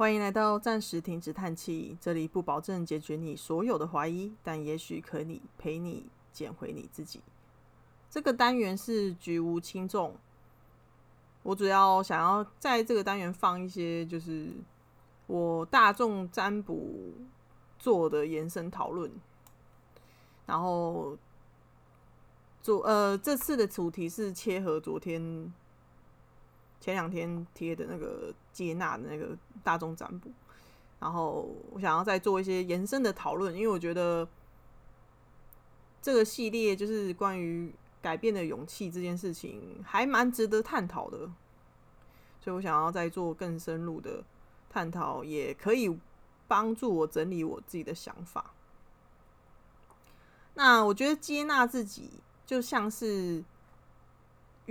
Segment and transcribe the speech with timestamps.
[0.00, 7.20] 欢迎来到暂时停止叹气，这里不保证解决你所有的怀疑，但也许可以陪你捡回你自己。
[8.08, 10.16] 这个单元是举无轻重，
[11.42, 14.48] 我主要想要在这个单元放一些，就是
[15.26, 17.12] 我大众占卜
[17.78, 19.12] 做的延伸讨论，
[20.46, 21.14] 然后
[22.62, 25.52] 做呃这次的主题是切合昨天。
[26.80, 30.30] 前两天贴的那个接纳的那个大众占卜，
[30.98, 34.26] 然后我想要再做一些延伸的讨论，因为我觉得
[36.00, 41.18] 这个系列就是关于改变的勇气这件事情，还蛮值得探讨的，
[42.40, 44.24] 所以我想要再做更深入的
[44.70, 45.94] 探讨，也可以
[46.48, 48.54] 帮助我整理我自己的想法。
[50.54, 52.10] 那我觉得接纳自己
[52.46, 53.44] 就像是。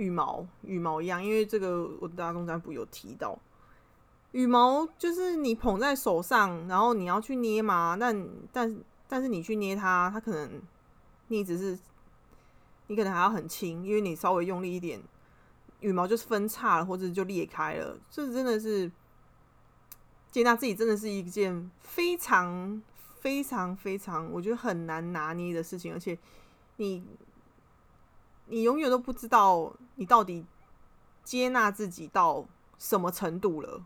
[0.00, 3.38] 羽毛，羽毛一样，因为这个我大众占卜有提到，
[4.32, 10.62] 羽毛就是你捧在手上，然后你要去捏嘛，但但但是你去捏它，它可能
[11.28, 11.78] 你只是
[12.86, 14.98] 你可能还要很轻，因为你稍微用力一点，
[15.80, 17.98] 羽毛就是分叉了或者就裂开了。
[18.10, 18.90] 这真的是
[20.30, 22.82] 接纳自己，真的是一件非常
[23.20, 26.18] 非常非常我觉得很难拿捏的事情，而且
[26.76, 27.04] 你。
[28.52, 30.46] 你永远都不知道你到底
[31.22, 32.46] 接纳自己到
[32.78, 33.84] 什么程度了。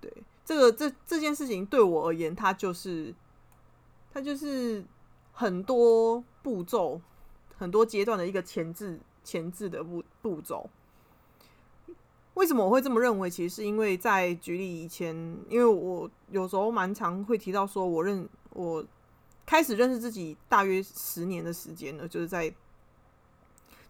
[0.00, 0.10] 对，
[0.46, 3.14] 这个这这件事情对我而言，它就是
[4.10, 4.82] 它就是
[5.30, 6.98] 很多步骤、
[7.58, 10.70] 很多阶段的一个前置前置的步步骤。
[12.32, 13.28] 为什么我会这么认为？
[13.28, 15.14] 其实是因为在举例以前，
[15.50, 18.82] 因为我有时候蛮常会提到说，我认我
[19.44, 22.54] 开始认识自己大约十年的时间了，就是在。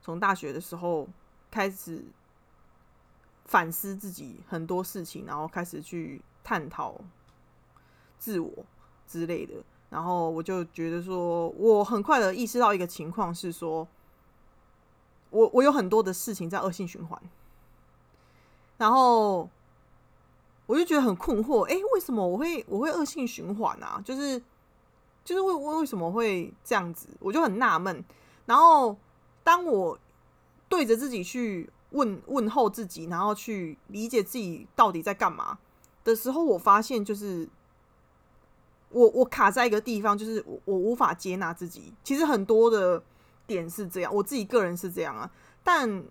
[0.05, 1.09] 从大学的时候
[1.51, 2.05] 开始
[3.47, 7.01] 反思自己很多事情，然后开始去探讨
[8.19, 8.53] 自我
[9.09, 9.55] 之类的，
[9.89, 13.89] 然后我就觉得说，我很快的意识到一个情况是说，
[15.31, 17.19] 我我有很多的事情在恶性循环，
[18.77, 19.49] 然后
[20.67, 24.03] 我就觉得很困惑，哎，为什么我会我会恶性循环啊？
[24.05, 24.39] 就是
[25.25, 27.09] 就是为为为什么会这样子？
[27.21, 28.05] 我就很纳闷，
[28.45, 28.95] 然后。
[29.45, 29.99] 当我
[30.69, 35.59] 对着自己去问问候自己，然后去理解自己到底在干嘛
[36.03, 37.49] 的时候，我发现就是
[38.89, 41.93] 我我卡在一个地方，就是我我无法接纳自己。
[42.03, 43.01] 其实很多的
[43.47, 45.31] 点是这样，我自己个人是这样啊。
[45.63, 46.03] 但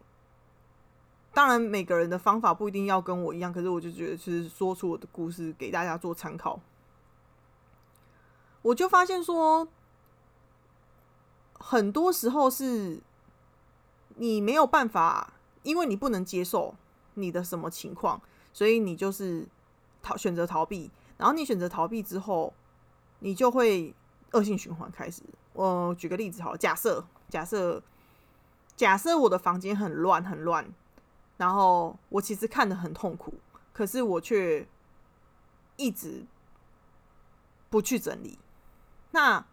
[1.33, 6.61] 当然每个人的方法不一定要跟我一样，可是我就觉得，其实说出我的故事给大家做参考，
[8.61, 9.67] 我就发现说，
[11.53, 13.01] 很多时候是。
[14.15, 16.75] 你没有办法，因为你不能接受
[17.15, 19.47] 你的什么情况，所以你就是
[20.01, 20.91] 逃选择逃避。
[21.17, 22.53] 然后你选择逃避之后，
[23.19, 23.93] 你就会
[24.31, 25.23] 恶性循环开始。
[25.53, 27.81] 我举个例子好，假设假设
[28.75, 30.71] 假设我的房间很乱很乱，
[31.37, 33.33] 然后我其实看的很痛苦，
[33.71, 34.67] 可是我却
[35.77, 36.25] 一直
[37.69, 38.37] 不去整理，
[39.11, 39.45] 那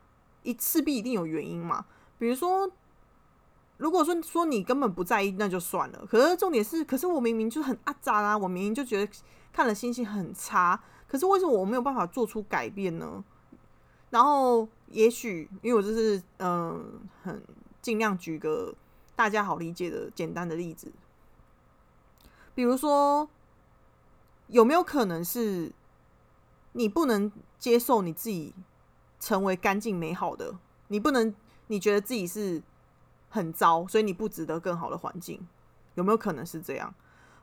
[0.42, 1.86] 一势必一定有原因嘛？
[2.18, 2.70] 比如说。
[3.80, 6.06] 如果说说你根本不在意，那就算了。
[6.06, 9.10] 可是重点是，可是我明明就很阿扎啦，我明明就觉得
[9.50, 10.78] 看了心情很差。
[11.08, 13.24] 可是为什么我没有办法做出改变呢？
[14.10, 17.42] 然后也许因为我就是嗯，很
[17.80, 18.74] 尽量举个
[19.16, 20.92] 大家好理解的简单的例子，
[22.54, 23.26] 比如说
[24.48, 25.72] 有没有可能是
[26.72, 28.52] 你不能接受你自己
[29.18, 30.58] 成为干净美好的？
[30.88, 31.34] 你不能，
[31.68, 32.62] 你觉得自己是？
[33.30, 35.40] 很糟，所以你不值得更好的环境，
[35.94, 36.92] 有没有可能是这样？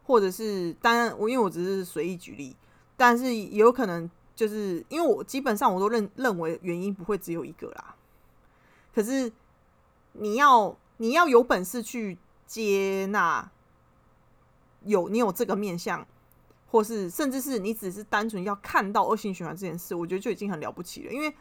[0.03, 2.55] 或者是当然，我因为我只是随意举例，
[2.95, 7.95] 但是也有可能就是因为我基本上我都认认为原因不会只有一个啦。
[8.93, 9.31] 可是
[10.13, 13.49] 你要你要有本事去接纳，
[14.83, 16.05] 有你有这个面相，
[16.69, 21.11] 或是甚至是你只是单纯要看到恶性循环这件事，我觉得就已经很了不起了。
[21.11, 21.33] 因为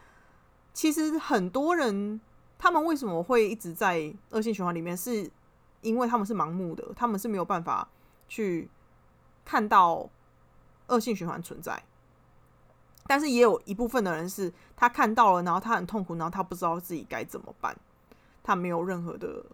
[0.73, 2.19] 其实很多人。
[2.57, 4.97] 他们为什么会一直在恶性循环里面？
[4.97, 5.29] 是
[5.81, 7.87] 因为他们是盲目的，他们是没有办法
[8.27, 8.69] 去
[9.45, 10.09] 看到
[10.87, 11.83] 恶性循环存在。
[13.05, 17.73] 但是也有一部分的人是他看到了，然后他很痛苦，然后他不知道自己该怎么办，
[18.43, 19.45] 他没有任何的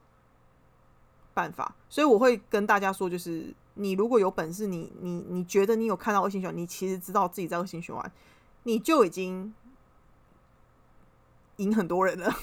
[1.33, 1.75] 办法。
[1.87, 8.11] 所以我会跟大家说，就是你如果有本事，你你你觉得你有看到恶性循环，你其实知道自己在恶性循环，
[8.63, 9.53] 你就已经
[11.57, 12.33] 赢很多人了。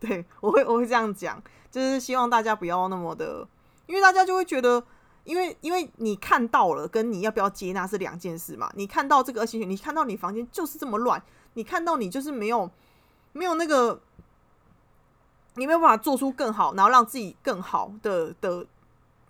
[0.00, 3.46] 对，我会我会这样讲，就是希望大家不要那么的，
[3.86, 4.82] 因为大家就会觉得，
[5.24, 8.70] 因为因为你看到了，跟你要不要接纳是两件事嘛。
[8.74, 11.22] 你看到这个恶性循环，你看到你房间就是这么乱，
[11.54, 12.70] 你看到你就是没有
[13.32, 14.00] 没有那个，
[15.54, 18.64] 你没有办法做出更好，然后让自己更好的的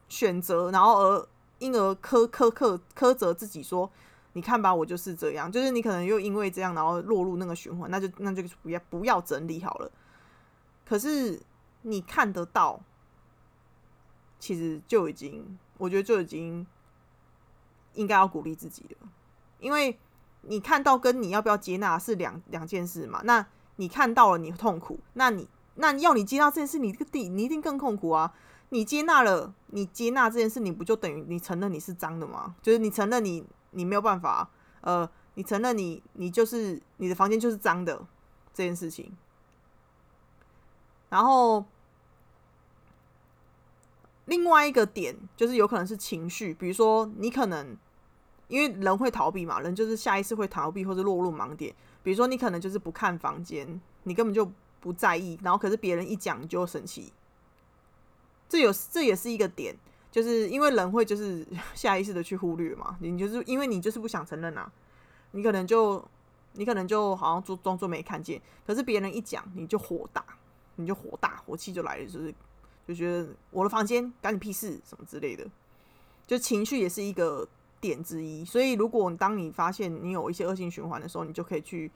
[0.08, 1.28] 选择，然后而
[1.58, 3.90] 因而苛苛刻苛责自己说，
[4.34, 9.90] 你看吧，我就是这样，就是你可能又因为这样，然后落入那个循环，那就那就不要不要整理好了。
[10.88, 11.40] 可是
[11.82, 12.80] 你看得到，
[14.38, 15.58] 其实就已经。
[15.80, 16.66] 我觉得就已经
[17.94, 19.08] 应该要鼓励自己了，
[19.60, 19.96] 因为
[20.40, 23.20] 你看到跟你要不要接纳是两两件事嘛。
[23.22, 23.46] 那
[23.76, 28.34] 你看到了你痛苦，那你那要你接纳这件事，你这个地你一定更痛苦啊。
[28.70, 32.56] 你接纳了，你接纳这件事，你不就等于你承认你是脏的吗？
[32.60, 34.50] 就是你承认你你没有办法，
[34.80, 38.04] 呃，你承认你你就是你的房间就是脏的
[38.52, 39.16] 这件事情，
[41.10, 41.64] 然后。
[44.30, 47.74] 另外一个点就是有可能是情绪，比如说你可能
[48.48, 51.74] 因为人会逃避嘛，人就是下意识会逃避或者落入盲点。
[52.02, 57.10] 比如说你可能就是不看房间，你根本就不在意，然后可是别人一讲就生气，
[58.50, 59.74] 这有这也是一个点，
[60.10, 64.70] 就是因为人会就是 下意识的去忽略嘛，你就是因为你就是不想承认啊，
[65.30, 66.06] 你可能就
[66.52, 70.22] 你可能就好像装装作没看见，可是别人一讲你就火大，
[70.78, 72.34] 你就火大，火气就来了，就是。
[72.86, 75.46] 就觉得我的房间干你屁事什么之类的，
[76.26, 77.46] 就情绪也是一个
[77.82, 78.42] 点之一。
[78.46, 81.90] 所以，如果当你发现你有一些恶性循环的时候，你就可以去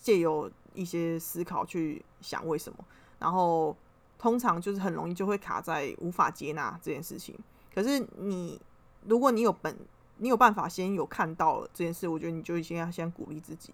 [0.00, 2.84] 借由一些思考去想为什么。
[3.20, 3.76] 然后，
[4.18, 7.38] 通常就是很容易就会卡在无法接纳这件事情。
[7.72, 8.60] 可是，你
[9.06, 9.78] 如果你有本，
[10.16, 13.72] 你有办法先有看到这件事，我觉得你就先要先鼓励自己。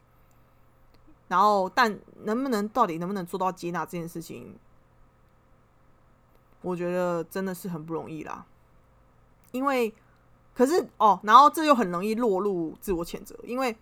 [1.29, 4.55] 然后，但能不能到底能不能做到接纳这件事情？
[6.61, 8.45] 我觉得真的是很不容易啦，
[9.53, 9.95] 因为
[10.55, 13.77] 可是哦，然后这又很容易落入自我谴责，因为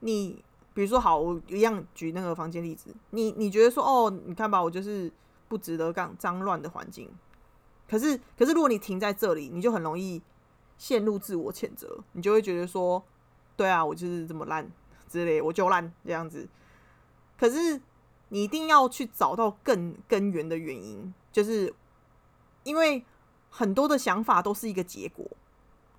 [0.00, 5.12] 你比如说好，我一样举那个房间例子，你你觉得说哦，你看吧，我就是
[5.46, 7.10] 不值得干脏乱的环境，
[7.86, 10.22] 可是可是如果你停在这里，你就很容易
[10.78, 13.04] 陷入自我谴责，你就会觉得说，
[13.56, 14.66] 对啊，我就是这么烂
[15.06, 16.48] 之类，我就烂这样子，
[17.40, 17.80] 可是
[18.28, 21.74] 你一定要去找到更根源的原因，就是。
[22.62, 23.02] 因为
[23.48, 25.26] 很多的想法都是一个结果，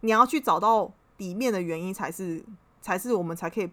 [0.01, 2.45] 你要去找到里面的原因，才是
[2.79, 3.69] 才是我们才可以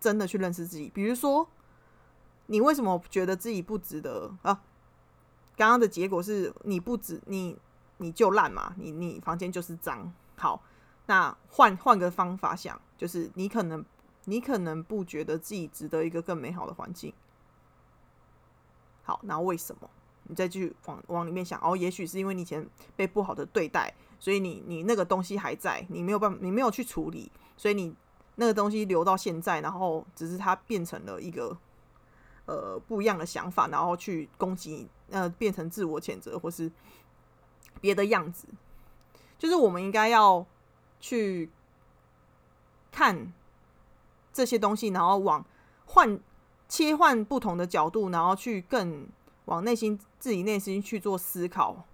[0.00, 0.90] 真的去认识自己。
[0.92, 1.48] 比如说，
[2.46, 4.60] 你为什么觉得自己不值得啊？
[5.56, 7.56] 刚刚的结果是你不值，你
[7.98, 10.12] 你就烂嘛，你你房间就是脏。
[10.36, 10.60] 好，
[11.06, 13.82] 那换换个方法想，就是你可能
[14.24, 17.12] 你可能不觉得自己值得一个更美好的环境。
[19.02, 19.90] 好，那为什么？
[20.26, 22.66] 你再继续往往里面想，哦，也许是因为你以前
[22.96, 27.94] 被不好的对待，所以你你那个东西还在，你没有办法，你没有去处理，所以你
[28.36, 31.54] 那个东西留到现在，然后只是它变成了一个
[32.46, 36.72] 呃不一样的想法，然后去攻击你，呃，变成自我谴责或是
[37.82, 38.48] 别的样子。
[39.36, 40.46] 就是我们应该要
[41.00, 41.50] 去
[42.90, 43.30] 看
[44.34, 45.42] 这些东西，然后往
[45.86, 46.20] 换
[46.68, 49.08] 切换不同的角度，然后去更。
[49.46, 51.84] 往内心自己内心去做思考，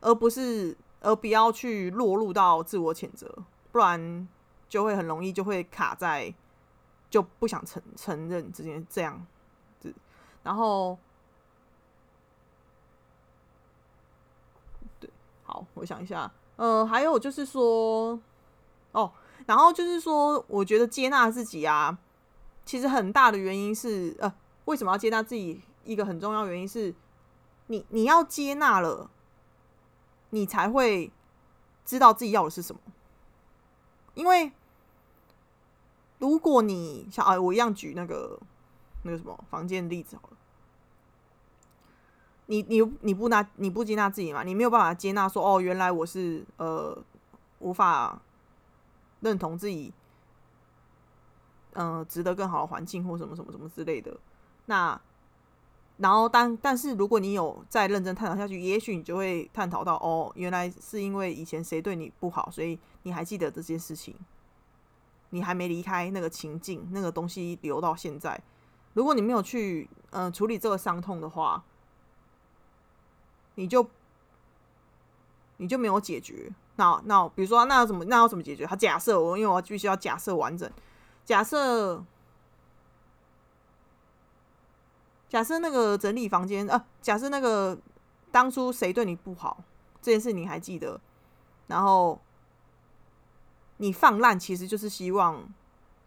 [0.00, 3.30] 而不是而不要去落入到自我谴责，
[3.70, 4.26] 不然
[4.70, 6.32] 就会很容易就会卡在
[7.10, 9.26] 就不想承承认这件这样
[9.80, 9.94] 子。
[10.42, 10.96] 然后，
[14.98, 15.10] 对，
[15.44, 18.18] 好，我想一下，呃，还有就是说，
[18.92, 19.12] 哦，
[19.46, 21.98] 然后就是说，我觉得接纳自己啊，
[22.64, 24.32] 其实很大的原因是，呃，
[24.66, 25.62] 为什么要接纳自己？
[25.84, 26.94] 一个很重要原因是，
[27.66, 29.10] 你你要接纳了，
[30.30, 31.10] 你才会
[31.84, 32.80] 知道自己要的是什么。
[34.14, 34.52] 因为
[36.18, 38.38] 如果你像啊，我一样举那个
[39.02, 40.36] 那个什么房间的例子好了，
[42.46, 44.44] 你你你不拿你不接纳自己嘛？
[44.44, 46.96] 你没有办法接纳说哦，原来我是呃
[47.58, 48.22] 无法
[49.22, 49.92] 认同自己，
[51.72, 54.16] 嗯，值得更好的环境或什么什么什么之类的，
[54.66, 55.00] 那。
[55.98, 64.16] 然后，但但是，如果你有再认真探讨下去，也许你就会探讨到，哦，原来是因为以前谁对你不好，所以你还记得这件事情，
[65.30, 68.42] 你还没离开那个情境，那个东西留到现在。
[68.94, 71.62] 如果你没有去，嗯，处理这个伤痛的话，
[73.54, 73.86] 你就
[75.58, 76.50] 你就没有解决。
[76.82, 78.66] 那那比如说，那要怎么那要怎么解决？
[78.66, 80.70] 他假设我，因为我必须要假设完整，
[81.24, 82.04] 假设。
[85.28, 87.78] 假设那个整理房间，呃，假设那个
[88.30, 89.64] 当初谁对你不好
[90.02, 91.00] 这件事你还记得，
[91.68, 92.20] 然后
[93.78, 95.42] 你放烂，其实就是希望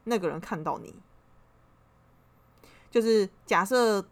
[0.03, 0.93] 那个人看到你。
[2.91, 4.05] 就是假设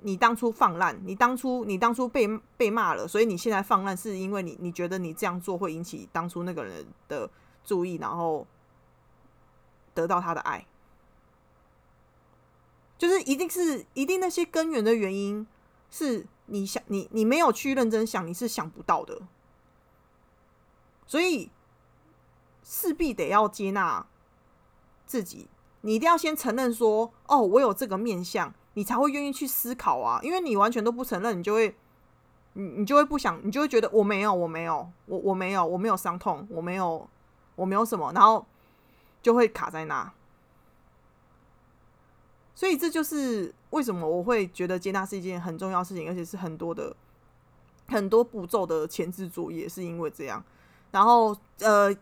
[0.00, 7.28] 你当初放烂，你当初你当初被被骂了，所以你现在放烂，是因为你你觉得你这样做会引起当初那个人的
[7.64, 8.46] 注意，然后
[9.94, 10.66] 得到他的爱。
[12.96, 15.46] 就是一定是一定那些根源的原因，
[15.88, 19.22] 是你想你你没有去认真想，你是想不到的。
[21.06, 21.50] 所以
[22.62, 24.06] 势必得要接纳
[25.06, 25.48] 自己，
[25.82, 30.20] 你一定要先承认说，哦，我有这个面相，你才会愿意去思考啊。
[30.22, 31.74] 因为你完全都不承认，你就会
[32.54, 37.08] 你你就会不想，你就会觉得我没有，我没有，我我没有，我没有伤痛，我没有，
[37.54, 38.46] 我没有什么，然后
[39.22, 40.12] 就会卡在那。
[42.54, 46.96] 所以这就是为什么我会觉得接纳是一件很重要事情，而且是很多的
[47.86, 50.42] 很多步骤的前置作业，是因为这样。
[50.90, 51.94] 然后呃，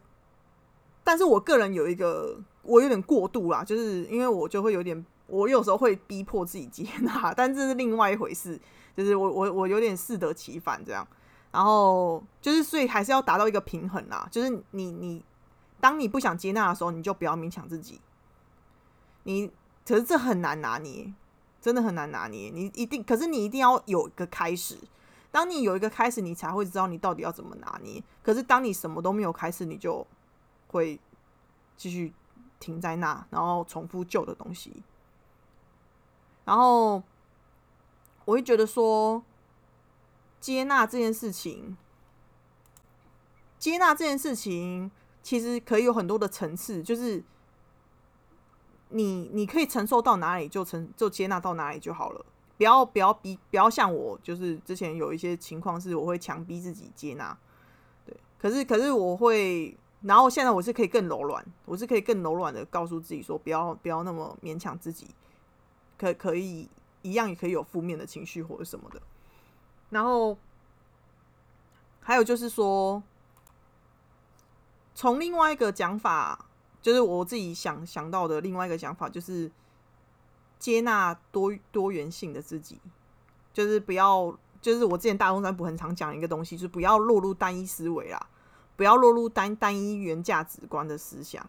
[1.04, 8.60] 但是我个人有一个我有点过度啦，就是因为我就会有点，我有时候会逼迫自己接纳，但这是另外一回事。
[8.96, 11.06] 就是我我我有点适得其反这样。
[11.52, 15.24] 然后就是所以还是要达到一个平衡啦，就是你你
[15.80, 18.00] 当你不想接纳的时候，你就不要勉强自己。
[19.24, 19.50] 你。
[19.88, 21.14] 可是这很难拿捏，
[21.60, 22.50] 真的很难拿捏。
[22.52, 24.76] 你一定，可是你一定要有一个开始。
[25.30, 28.02] 当你有一个开始，你才会知道你到底要怎么拿捏。
[28.20, 30.04] 可是当你什么都没有开始，你就
[30.66, 30.98] 会
[31.76, 32.12] 继续
[32.58, 34.82] 停在那，然后重复旧的东西。
[36.46, 37.02] 然后
[38.24, 39.22] 我会觉得说，
[40.40, 41.76] 接纳这件事情，
[43.58, 44.90] 接纳这件事情
[45.22, 47.22] 其实可以有很多的层次，就是。
[48.90, 52.24] 你你可以承受到哪里就承就接纳到哪里就好了，
[52.56, 57.36] 不要不要逼不要像我，就是之前有一些情况是我会强逼自己接纳，
[58.06, 65.08] 对，可是可是我会，然后现在我是可以更柔软，我是可以更柔软的告诉自己说，不要不要那么勉强自己，
[65.96, 66.68] 可可以
[67.02, 69.00] 一样也可以有负面的情绪或者什么的，
[69.90, 70.36] 然后
[72.00, 73.02] 还有就是说，
[74.94, 76.42] 从另外一个讲法。
[76.82, 79.50] 就是我自己想想到的另外一个想法，就是
[80.56, 82.80] 接纳多多元性的自己，
[83.52, 88.28] 就是不要，就是我之前大东山不很常讲一个东西，就是不要落入单一思维啦，
[88.76, 91.44] 不要落入单单一原价值观的思想。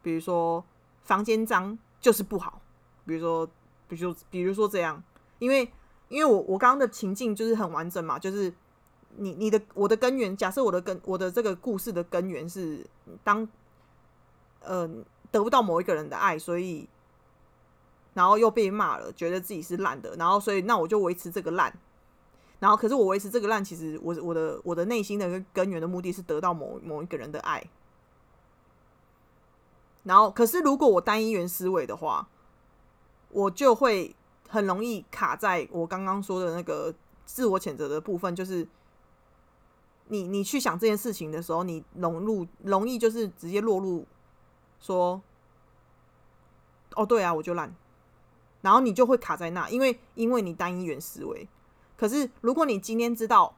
[0.00, 0.64] 比如说
[1.02, 2.62] 房间脏就是不好，
[3.04, 3.46] 比如说，
[3.88, 5.02] 比如比如说这样，
[5.38, 5.70] 因为
[6.08, 8.52] 因为我我刚刚的情境就是很完整嘛，就是
[9.16, 12.86] 你你的我的根源，假设我的根我的这个故事的根源是
[13.22, 13.48] 当。
[14.60, 14.88] 呃，
[15.30, 16.88] 得不到某一个人的爱，所以，
[18.14, 21.72] 然后又被骂了，觉得自己是烂的，然后所以那我就维持这个烂，
[22.58, 27.62] 然后可是我维持这个烂，其实我我的我的内心的根源的目的是得到某某一个人的爱，
[30.02, 32.28] 然后可是如果我单一元思维的话，
[33.30, 34.14] 我就会
[34.48, 38.66] 很容易卡在我刚刚说的那个自我谴责的部分，就是
[40.08, 44.06] 你你去想这件事情的时候，你融入容易就是直接落入。
[44.78, 45.22] 说，
[46.94, 47.74] 哦，对啊，我就烂，
[48.60, 51.48] 然后你就会卡在那，因为因为你单一元思维。
[51.96, 53.56] 可是如果你今天知道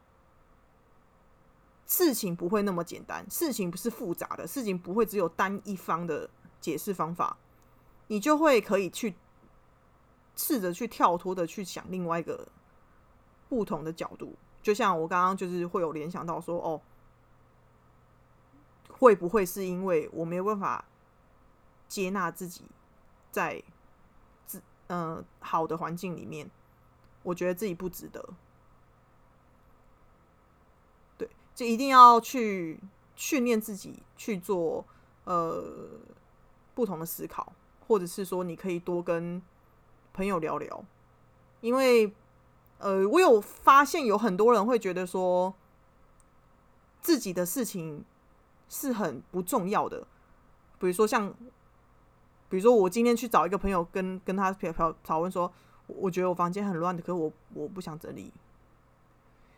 [1.86, 7.36] 事情不会那么简单，事情不是复杂的，事情不会只有单一方的解释方法，
[8.06, 9.16] 你就会可以去
[10.38, 12.48] 试着去跳脱的去想另外一个
[13.50, 14.34] 不同的角度。
[14.62, 16.80] 就像我刚刚就是会有联想到说，哦，
[18.88, 20.86] 会不会是因为我没有办法？
[21.88, 22.66] 接纳自己，
[23.30, 23.62] 在
[24.44, 26.50] 自呃好的环境里面，
[27.22, 28.22] 我觉得自己不值得。
[31.16, 32.78] 对，就一定要去
[33.16, 34.84] 训练自己去做
[35.24, 35.64] 呃
[36.74, 37.54] 不同的思考，
[37.86, 39.40] 或者是说你可以多跟
[40.18, 40.84] 朋友聊聊，
[41.60, 42.12] 因为
[42.78, 45.54] 呃我有发现有很多人会觉得说
[47.00, 48.04] 自己的事情
[48.68, 50.00] 是很不重要的，
[50.80, 51.32] 比如说像。
[52.50, 55.52] 比如说，我今天去找一个朋友，跟跟他讨讨讨论说，
[55.86, 58.32] 我觉得我房间很乱的，可是我我不想整理。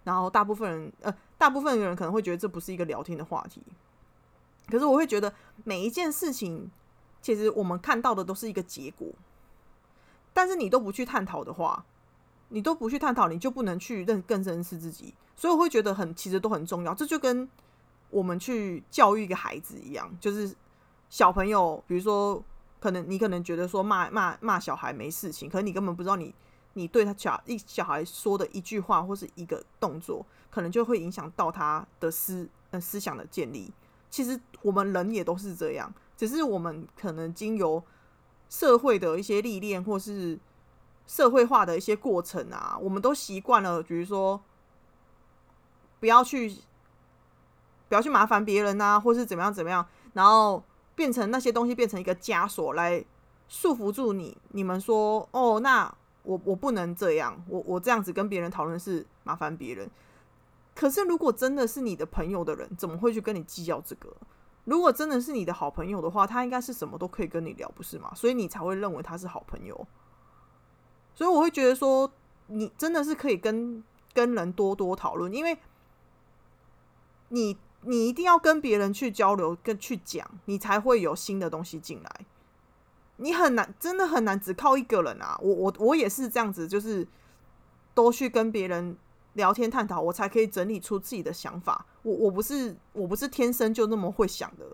[0.02, 3.62] 然后大部分人，呃，大部分的人可能会觉得这不是一个聊天的话题。
[4.66, 6.68] 可是我会觉得每一件事情，
[7.22, 9.06] 其实我们看到的都是一个结果。
[10.40, 11.84] 但是你都不去探讨的话，
[12.48, 15.12] 你都不去探讨，你就不能去认更认识自己。
[15.36, 16.94] 所以我会觉得很，其实都很重要。
[16.94, 17.46] 这就跟
[18.08, 20.56] 我们去教育一个孩子一样，就是
[21.10, 22.42] 小朋友，比如说。
[22.80, 26.34] 可能你可能觉得说骂骂骂小孩没事情，可是你根本不知道你
[26.72, 33.70] 你对他小一小孩说的一句话或是一个动作，可能就会影响到他的思呃思想的建立。
[34.08, 37.84] 其实我们人也都是这样，只是我们可能经由
[38.50, 40.38] 社会的一些历练，或是
[41.06, 44.38] 社会化的一些过程啊，我们都习惯了，比如说
[45.98, 46.54] 不要去
[47.88, 50.62] 不要去麻烦别人啊，或是怎么样怎么样，然后
[50.94, 53.02] 变成那些东西变成一个枷锁来
[53.48, 54.36] 束缚住你。
[54.50, 59.88] 你们说哦，那我我不能这样，我我这样子跟别人讨论是麻烦别人。
[60.74, 64.08] 可是，如果真的是你的朋友的人，怎么会去跟你计较这个？
[64.70, 68.12] 如果真的是你的好朋友的话，他应该是什么都可以跟你聊，不是吗？
[68.14, 69.84] 所以你才会认为他是好朋友。
[71.12, 72.08] 所以我会觉得说，
[72.46, 73.82] 你真的是可以跟
[74.14, 75.58] 跟人多多讨论，因为
[77.30, 82.26] 你你一定要跟别人去交流，跟去讲，你才会有新的东西进来。
[83.16, 85.36] 你很难，真的很难，只靠一个人啊！
[85.42, 87.04] 我我我也是这样子，就是
[87.92, 88.96] 都去跟别人。
[89.34, 91.86] 聊天探讨，我才可以整理出自己的想法。
[92.02, 94.64] 我我不是我不是天生就那么会想的。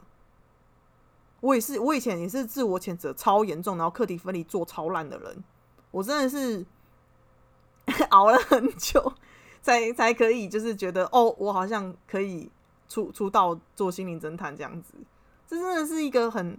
[1.41, 5.45] 我也是，我以前也是自我谴责超严重，然后课题分离做超烂的人。
[5.91, 6.65] 我真的是
[8.09, 9.13] 熬了很久，
[9.61, 12.51] 才才可以就是觉得哦，我好像可以
[12.89, 14.95] 出出道做心灵侦探这样子。
[15.47, 16.59] 这真的是一个很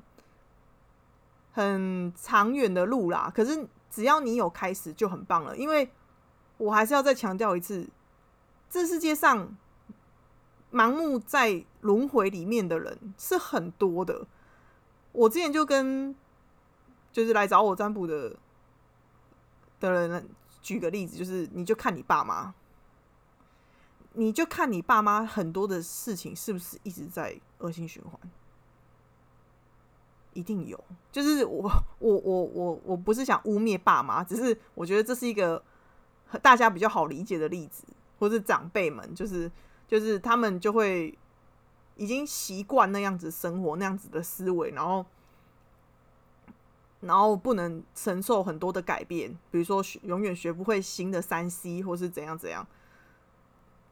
[1.51, 3.31] 很长远的路啦。
[3.35, 5.89] 可是只要你有开始就很棒了，因为。
[6.57, 7.87] 我还是要再强调一次，
[8.67, 9.55] 这世界上
[10.71, 14.25] 盲目在轮回里面的人是很多的。
[15.11, 16.15] 我之前就跟
[17.11, 18.35] 就是来找我占卜的
[19.79, 20.27] 的人
[20.61, 22.55] 举个例子，就是你就看你爸妈，
[24.13, 28.19] 你就看你爸妈很多的事情是不是一直在恶性循环，
[30.33, 30.83] 一定有。
[31.11, 35.63] 就是我我我我我不是想污蔑爸妈，只是我觉得这是一个。
[36.41, 37.85] 大家比较好理解的例子，
[38.19, 39.51] 或是长辈们，就是
[39.87, 41.17] 就是他们就会
[41.95, 45.05] 已经习惯那样子生活，那样子的思维，然后
[46.99, 52.67] 然后不能承受很多的改变，比如说学永远学不会新的三 C，或是怎样怎样，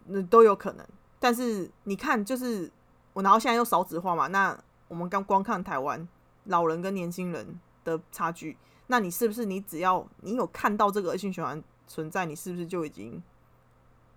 [0.07, 0.85] 那都有可能。
[1.19, 2.71] 但是你看，就是
[3.13, 6.07] 我，然后现在又少子化嘛，那我们刚光看台湾
[6.43, 11.63] 老人跟年轻人的差距，那你是不是你只要你有看到这个恶性循环？
[11.87, 13.21] 存在，你是不是就已经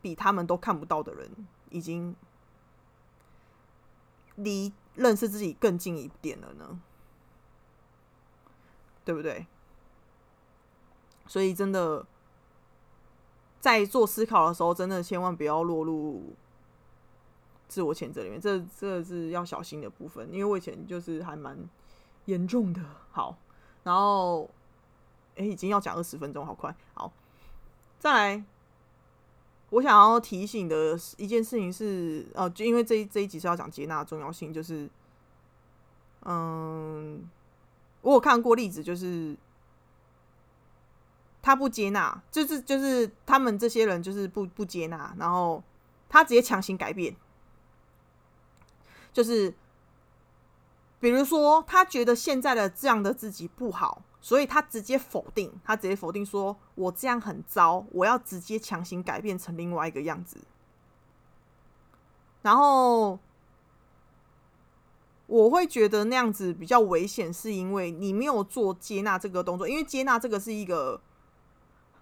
[0.00, 1.30] 比他们都看不到的人，
[1.70, 2.14] 已经
[4.36, 6.80] 离认识自己更近一点了呢？
[9.04, 9.46] 对不对？
[11.26, 12.06] 所以真的
[13.60, 16.34] 在做思考的时候，真的千万不要落入
[17.68, 20.32] 自我谴责里面，这这是要小心的部分。
[20.32, 21.58] 因为我以前就是还蛮
[22.26, 22.82] 严重的。
[23.10, 23.36] 好，
[23.82, 24.48] 然后
[25.36, 27.12] 哎，已经要讲二十分钟，好快，好。
[27.98, 28.44] 再来，
[29.70, 34.88] 我想要提醒的一件事情是，呃，就因为这一这一集是要讲接纳的重要性，就是，
[36.22, 37.28] 嗯，
[38.02, 39.36] 我有看过例子，就是
[41.42, 45.62] 他不接纳，就是就是他们这些人就是不不接纳，然后
[46.08, 47.16] 他直接强行改变，
[49.12, 49.52] 就是
[51.00, 54.02] 比如说他觉得现在的这样的自己不好。
[54.20, 60.38] 所以他直接否定，他直接否定说：“我这样很糟，我要直接强行改变成另外一个样子。”
[62.42, 63.18] 然后
[65.26, 71.00] 我会觉得那样子比较危险，是因为你没有做接纳这个动作，因为接纳这个是一个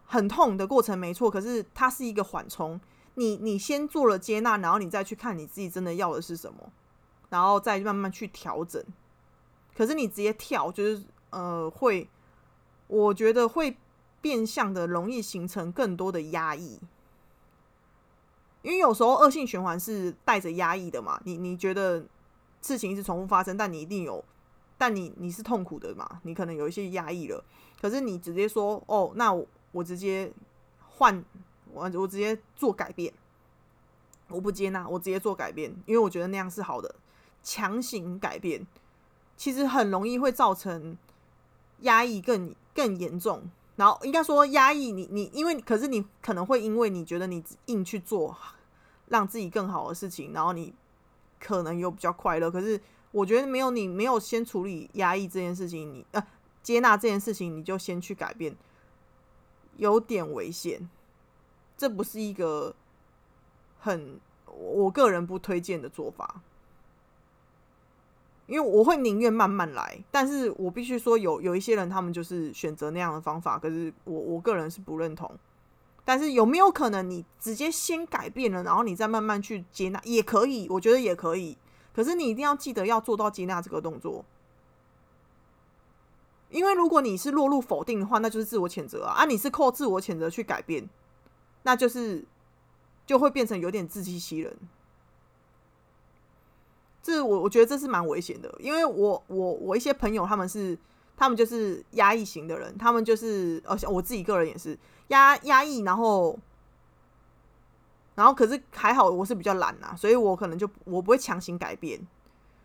[0.06, 1.30] 很痛的过程，没错。
[1.30, 2.80] 可是它是一个缓冲，
[3.14, 6.72] 你你先做了接纳，然后你再去看你自己真的要的是什么，
[7.28, 8.82] 然后再慢慢去调整。
[9.76, 11.04] 可是你直接跳，就是。
[11.30, 12.08] 呃，会，
[12.86, 13.76] 我觉得会
[14.20, 16.80] 变相的容易形成更多的压抑，
[18.62, 21.20] 因为有时候恶性循环是带着压抑的嘛。
[21.24, 22.04] 你你觉得
[22.62, 24.24] 事情一直重复发生，但你一定有，
[24.78, 26.20] 但你你是痛苦的嘛？
[26.22, 27.44] 你可能有一些压抑了。
[27.80, 30.32] 可是你直接说，哦，那我我直接
[30.80, 31.24] 换，
[31.72, 33.12] 我我直接做改变，
[34.28, 36.94] 我不接纳，我直接做改变，因为我觉得那样是好的。
[37.42, 38.66] 强行改变，
[39.36, 40.96] 其实很容易会造成。
[41.80, 43.42] 压抑更更严重，
[43.76, 48.36] 然后应该说压抑你你，因为可是你可能会因为你觉得你硬去做
[49.08, 50.74] 让自己更好的事情，然后你
[51.38, 52.50] 可能有比较快乐。
[52.50, 52.80] 可是
[53.12, 56.26] 我觉得没有你没有先处理压抑这件事情，你呃
[56.62, 58.56] 接纳这件事情，你就先去改变，
[59.76, 60.88] 有点危险。
[61.76, 62.74] 这不是一个
[63.78, 66.40] 很我个人不推荐的做法。
[68.46, 75.30] 因为我会宁愿慢慢来，但是我必须说有有一些人他们就是选择那样的方法，可是我我个人是不认同。
[76.04, 81.58] 但是有没有可能你直接先改变了，然后你再慢慢去接纳，也可以，我觉得也可以。
[81.92, 84.24] 可是你一定要记得要做到接纳这个动作，
[86.48, 89.14] 因为如果你是落入否定的话，那就是自我谴责啊！
[89.14, 90.88] 啊，你是靠自我谴责去改变，
[91.64, 92.24] 那就是
[93.04, 94.56] 就会变成有点自欺欺人。
[97.06, 100.76] 这我我觉得这是蛮危险的，因为我我我一些朋友他们是
[101.16, 106.36] 他们就是压抑型的人，他们就是而且我自己个人也是压压抑，然后
[108.16, 112.04] 然后可是还好我是比较懒呐，所以我可能就我不会强行改变，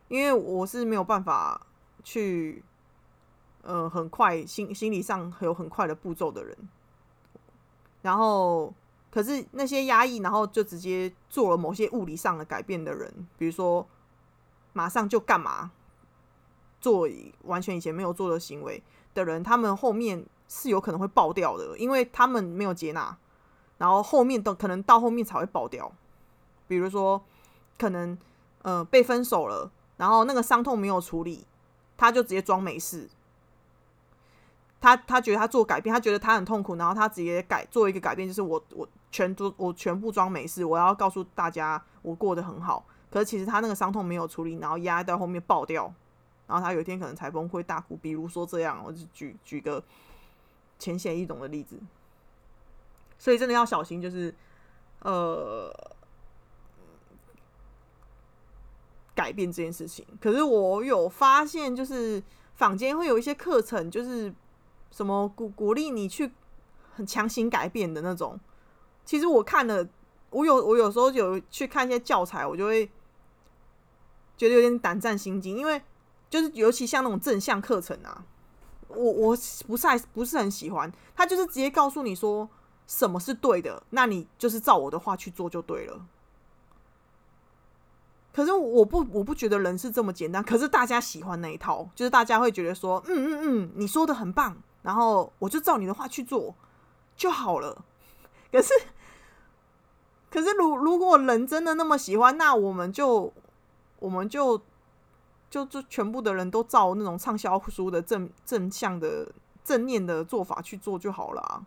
[0.08, 1.68] 因为我是没有办法
[2.04, 2.64] 去
[3.62, 6.58] 呃很快心心理上有很快的步骤的人，
[8.02, 8.74] 然后
[9.12, 13.88] 可是那些压抑，然后就直接做了某些物理上的改变的人，比如说。
[14.74, 15.72] 马上就干嘛
[16.80, 17.08] 做
[17.44, 18.82] 完全以前没有做的行为
[19.14, 23.16] 的人，他们后面是有可能会爆掉的，因为他们没有接纳，
[23.78, 25.92] 然后后面都可能到后面才会爆掉。
[26.68, 27.24] 比如说，
[27.78, 28.18] 可能
[28.62, 31.46] 呃被分手了，然后那个伤痛没有处理，
[31.98, 33.10] 他就直接装没事。
[34.80, 42.84] 他他觉得他做改变，他觉得他很痛苦，然后他直接改做一个改变，就是我我全都我全部装没事，我要告诉大家我过得很好。
[43.12, 45.94] 可是其实他那个伤痛没有处理，然后压到后面爆掉，
[46.48, 47.98] 然后他有一天可能才崩溃大哭。
[47.98, 49.84] 比如说这样，我就举举个
[50.80, 51.78] 浅显易懂的例子。
[53.20, 54.34] 所以真的要小心，就是
[55.00, 55.70] 呃
[59.14, 60.06] 改变这件事情。
[60.22, 62.24] 可是我有发现，就是
[62.56, 64.34] 坊间会有一些课程，就是
[64.90, 66.32] 什么鼓鼓励你去
[66.96, 68.40] 很强行改变的那种。
[69.04, 69.86] 其实我看了，
[70.30, 72.90] 我有我有时候有去看一些教材，我就会。
[74.38, 75.82] 觉得有点胆战心惊，因为
[76.30, 78.24] 就是尤其像那种正向课程啊，
[78.88, 80.92] 我我不是不是很喜欢。
[81.16, 82.50] 他就是直接告诉你说
[82.88, 86.06] 什么是对的，那你就是照我的话去做就对了。
[88.34, 96.56] 可是我不我不觉得人是这么简单，可是大家喜欢那一套，就是大家会觉得说，嗯嗯嗯，你说的很棒，然后我就照你的话去做
[97.16, 97.84] 就好了。
[98.52, 98.74] 可是
[100.32, 103.34] 可是如如果人真的那么喜欢，那我们就。
[104.02, 104.60] 我们就
[105.50, 109.32] 就就全部的人都照那种畅销书的正正向的
[109.64, 111.66] 正念的做法去做就好了。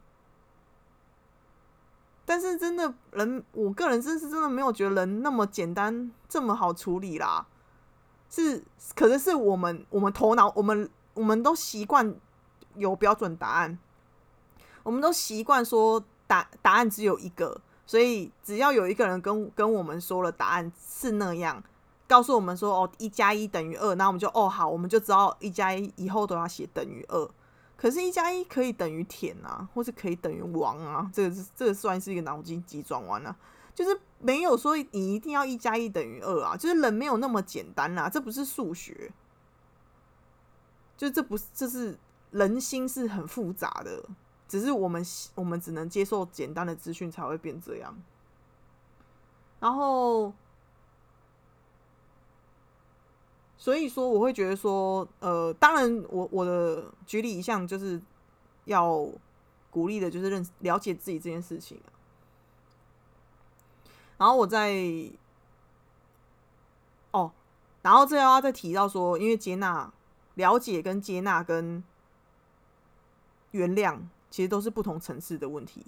[2.26, 7.46] 但是真的人，我个人真是真的没有觉得人那么简单，这么好处理啦。
[8.28, 8.64] 是，
[8.96, 12.16] 可是是我们我们头脑，我们我们都习惯
[12.74, 13.78] 有标准答案，
[14.82, 21.62] 我们都习惯说答答案只有一个，所以只要有一个人跟跟我们说了答案是那样。
[22.06, 27.30] 告诉我们说哦，一加一等于二，那我们就哦好，我们就知道一加一以后都要写等于二。
[27.76, 33.34] 可是，一加一可以等于田啊，或是可以等于王啊，这个是这个算是一个脑筋急转弯啊，
[33.74, 39.12] 就是没有说你一定要一加一等于二啊，就是人没有那么简单啊，这不是数学，
[40.96, 41.98] 就这不这是
[42.30, 44.08] 人心是很复杂的，
[44.46, 47.94] 只是我们我们只能接受简单的资讯才会变这样，
[49.58, 50.32] 然后。
[53.64, 57.98] 所以说，我会觉得说，呃，当然，我我的举例一项就是
[58.66, 59.08] 要
[59.70, 61.80] 鼓励的，就是认了解自己这件事情。
[64.18, 64.74] 然后我再
[67.12, 67.32] 哦，
[67.80, 69.90] 然后这要再提到说，因为接纳、
[70.34, 71.82] 了解跟接纳跟
[73.52, 73.98] 原谅，
[74.30, 75.86] 其实都是不同层次的问题。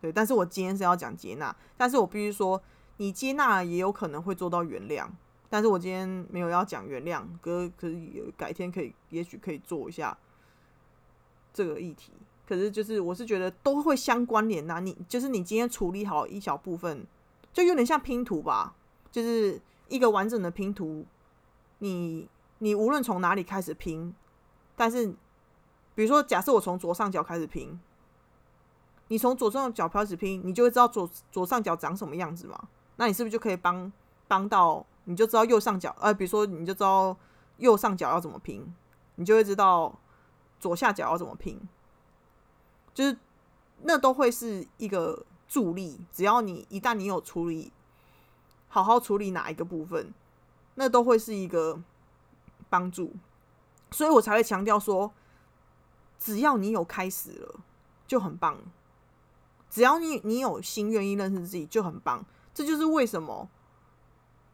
[0.00, 2.60] 对，但是我今天是要讲接纳，但是我必须说，
[2.96, 5.06] 你接纳也有可能会做到原谅。
[5.52, 10.16] 但是我今天没有要讲原谅，可可以改天可以，也许可以做一下
[11.52, 12.10] 这个议题。
[12.48, 14.80] 可是就是我是觉得都会相关联呐。
[14.80, 17.06] 你就是你今天处理好一小部分，
[17.52, 18.74] 就有点像拼图吧，
[19.10, 21.04] 就是一个完整的拼图。
[21.80, 22.26] 你
[22.60, 24.14] 你无论从哪里开始拼，
[24.74, 25.06] 但是
[25.94, 27.78] 比如说假设我从左上角开始拼，
[29.08, 32.58] 你从左上角开始拼，你就会知道左左上角长什么样子嘛？
[32.96, 33.92] 那你是不是就可以帮
[34.26, 34.86] 帮到？
[35.04, 37.16] 你就知道右上角，呃，比如说你就知道
[37.58, 38.72] 右上角要怎么拼，
[39.16, 39.98] 你就会知道
[40.60, 41.60] 左下角要怎么拼，
[42.94, 43.18] 就是
[43.82, 46.00] 那都会是一个助力。
[46.12, 47.72] 只要你一旦你有处理，
[48.68, 50.14] 好好处理哪一个部分，
[50.76, 51.80] 那都会是一个
[52.70, 53.12] 帮助。
[53.90, 55.12] 所以我才会强调说，
[56.18, 57.56] 只要你有开始了，
[58.06, 58.58] 就很棒。
[59.68, 62.24] 只要你你有心愿意认识自己，就很棒。
[62.54, 63.48] 这就是为什么。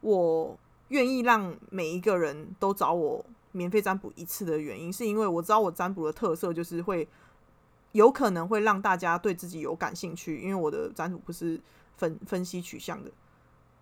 [0.00, 0.58] 我
[0.88, 7.08] 愿意让每一个人都找我免费占卜一次的原因，是因为我知道我占卜的特色就是会
[7.92, 11.60] 有可能会让大家对自己有感兴趣，因为我的占卜不是
[11.96, 13.10] 分分析取向的，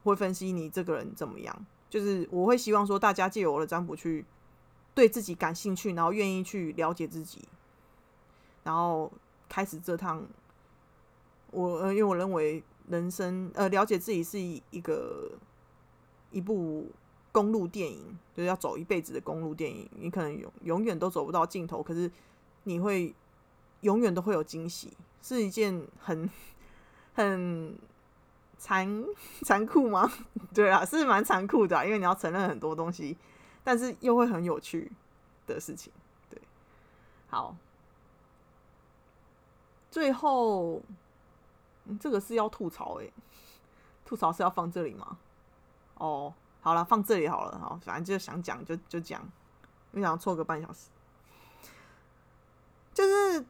[0.05, 1.66] 会分析你这个人怎么样。
[1.88, 4.24] 就是我会希望说，大家借由我的占卜去
[4.94, 7.46] 对自己感兴趣，然后愿意去了解自己，
[8.64, 9.11] 然后
[9.48, 10.26] 开始这趟
[11.52, 15.31] 我，因为我认为人生呃了解自己是一一个
[16.31, 16.87] 一部
[17.33, 19.89] 公路电影，就是要走一辈子的公路电影。
[19.97, 22.11] 你可能永永远都走不到尽头，可是
[22.65, 23.15] 你会。
[23.83, 26.29] 永远都会有惊喜，是一件很
[27.15, 27.79] 很
[28.57, 29.05] 残
[29.43, 30.11] 残酷吗？
[30.53, 33.17] 对啊，是蛮残酷的，因为你要承认很多东西，
[33.62, 34.91] 但是又会很有趣
[35.47, 35.93] 的事情。
[36.31, 36.41] 对，
[37.29, 37.55] 好，
[39.91, 40.83] 最后
[42.01, 43.09] 这个是要吐槽哎，
[44.07, 45.19] 吐槽是要放这里吗？
[45.99, 49.23] 哦，好了，放这里好了，好，反正就想讲就就讲，
[49.93, 50.89] 我想错个半小时，
[52.95, 53.45] 就是。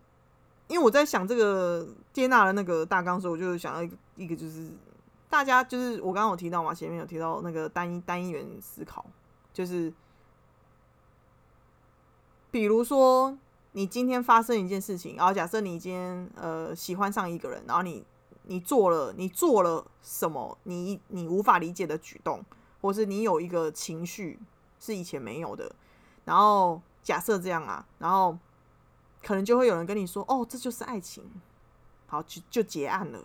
[0.68, 4.68] 因为我在想这个接纳的那个大纲时候，我就想到一个一个就是
[5.30, 9.06] 大家就是我刚刚有提到嘛，前面有提到那个单一单一元思考，
[9.52, 9.94] 就是
[12.50, 13.38] 比如说
[13.70, 18.04] 你今天发生一件事情，然后假设你今天呃喜欢上一个人，然后你
[18.46, 22.44] 你做了你做了什么你你无法理解的举动，
[22.80, 24.40] 或是你有一个情绪
[24.80, 25.70] 是以前没有的，
[26.24, 28.36] 然后假设这样啊，然后。
[29.22, 31.28] 可能就会有人跟你说：“哦，这就是爱情，
[32.06, 33.20] 好就就结案了。”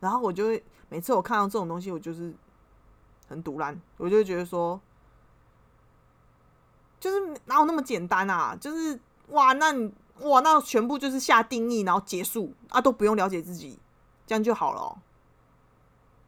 [0.00, 2.34] 然后我就会每次我看到这种东西，我就是
[3.28, 4.80] 很毒烂，我就会觉得说，
[6.98, 8.56] 就是哪有那么简单啊？
[8.60, 13.78] 就是哇，那你哇，那全部就是下定义，然后结束啊，都不用了解自己，
[14.28, 15.02] 这样就好了。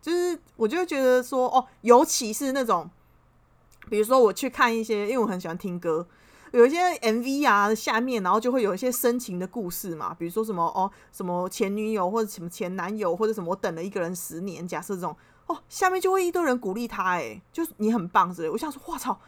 [0.00, 2.90] 就是我就会觉得说，哦，尤其是那种，
[3.90, 6.06] 比如说我去看一些，因为我很喜欢听歌。
[6.52, 15.14] 有一些 MV 啊，下面然后就会有一些深情的故事嘛，比如说什么哦，什么前女友或者什么前男友或者什么，我等了一个人十年，假设这种
[15.46, 18.48] 哦，下面就会一堆人鼓励他，哎，就是你很棒之类。
[18.48, 19.20] 我想说，我操，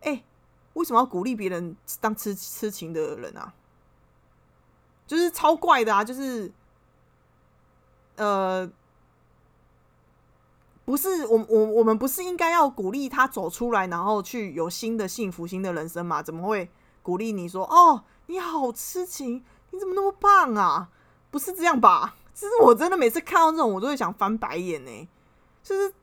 [0.00, 0.24] 哎，
[0.74, 3.52] 为什么要鼓励别人当痴痴情的人啊？
[5.06, 6.50] 就是超怪的啊，就是
[8.20, 8.70] 呃，
[10.84, 16.22] 不是我我我们不是应该要鼓励他走出来，然后去有新的幸福、新的人生嘛？
[16.22, 16.68] 怎么会？
[17.02, 20.90] 鼓励你说：“哦，你好痴情，你怎么那么棒啊？
[21.30, 22.14] 不是这样吧？
[22.34, 25.08] 其实我真的每次看到这种，我都会想翻白眼呢。
[25.62, 25.94] 就是，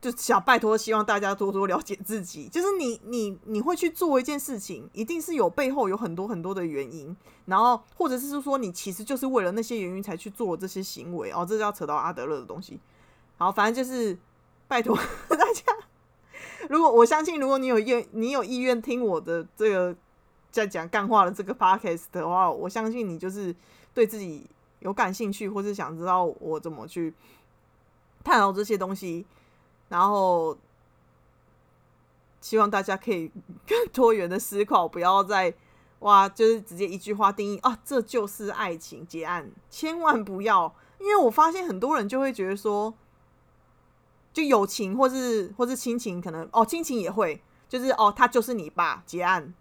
[0.00, 2.48] 就想拜托，希望大家多多了解自己。
[2.48, 11.30] 就是你，你，你会去做一件事情，一定是有背后有很多很多的原因，然后或者是说，你其实就是为了那些原因才去做这些行为。
[11.32, 12.80] 哦，这就要扯到阿德勒的东西。
[13.36, 14.18] 好，反正就是
[14.66, 14.96] 拜托
[15.28, 15.62] 大家。”
[16.68, 19.96] 如果我相信，如果你有愿，你有意愿听我的这个
[20.50, 23.54] 在讲干话的这个 podcast 的话，我相信你就是
[23.94, 24.46] 对自己
[24.80, 27.12] 有感兴趣，或是想知道我怎么去
[28.22, 29.24] 探讨这些东西，
[29.90, 30.56] 然后
[32.40, 33.30] 希望大家可以
[33.66, 35.54] 更多元的思考，不要再
[35.98, 42.94] 哇，就是直接一句话定义啊，这就是爱情结案，千万不要，因为我发现很多人就会觉得说。
[44.32, 49.52] 就友情或是或是亲情，可能哦，亲情也会，就是哦，他就是你爸结案。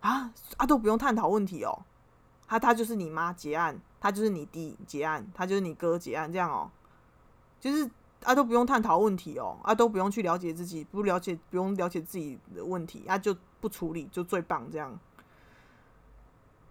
[0.00, 1.82] 啊啊，都不用探讨问题哦，
[2.48, 6.70] 他他就是你妈结案，他就是你弟结案，他就是你哥结案，这样哦，
[7.60, 7.90] 就是
[8.24, 14.98] 啊都不用探讨问题哦，啊都不用去了解自己，不了解不用了解自己的问题，啊就不处理就最棒这样。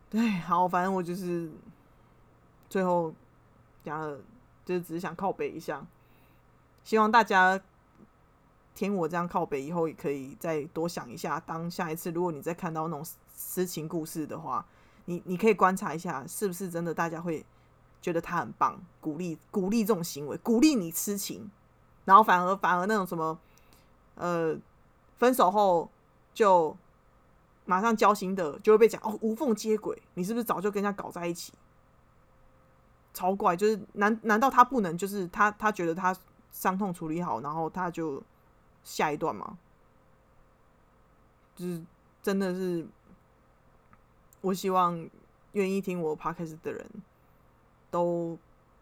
[0.09, 1.51] 对，好，反正我就是
[2.69, 3.13] 最后
[3.83, 4.19] 讲了，
[4.65, 5.85] 就是只是想靠背一下。
[6.83, 7.59] 希望大家
[8.73, 11.39] 听我这样靠北以后，也可以再多想一下。
[11.39, 14.65] 当下一次如果你再看到那种私情故事的话，
[15.05, 17.45] 你你可以观察一下，是不是真的大家会
[18.01, 21.49] 觉得他很棒，鼓励鼓励这种行为，鼓励你痴情，
[22.05, 23.37] 然后反而反而那种什么
[24.15, 24.57] 呃
[25.17, 25.89] 分手后
[26.33, 26.75] 就
[27.65, 31.53] 马上交心的，就会被讲哦无缝接轨，你是不是早就跟人家搞在一起？
[33.13, 36.15] 超怪，就是难难道他不能就是他他觉得他。
[36.51, 38.21] 伤痛处理好，然后他就
[38.83, 39.55] 下一段吗，
[41.55, 41.79] 就是
[42.23, 42.87] 真的是，
[44.41, 45.07] 我希望
[45.51, 46.89] 愿意听我 p o d c a s 的人
[47.89, 48.37] 都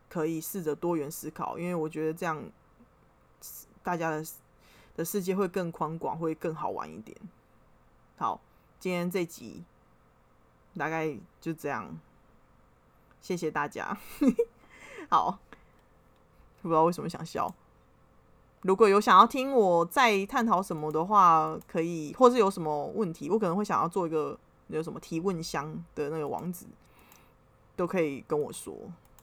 [0.10, 2.44] 可以试着多元思考，因为我觉得这样
[3.84, 4.26] 大家的
[4.96, 7.18] 的世界会更宽广，会更好玩一点。
[8.18, 8.40] 好，
[8.80, 9.64] 今天这集
[10.76, 11.98] 大概就这样，
[13.22, 13.98] 谢谢大家。
[15.10, 15.40] 好。
[16.64, 17.54] 不知道为什么想笑。
[18.64, 26.66] 如果有想要听我再探讨什么的话，可以，或是有什么问题，我可能会想要做一个有什么提问箱的那个网址，
[27.78, 28.76] 都可以跟我说。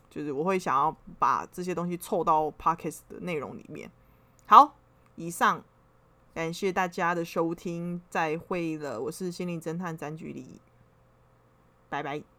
[0.08, 3.90] 就是我会想要把这些东西凑到 podcast 的内容里面。
[4.46, 4.76] 好，
[5.16, 5.62] 以上
[6.32, 10.60] 感谢大家的收听，再会了，我是心灵侦探詹菊里，
[11.88, 12.33] 拜拜。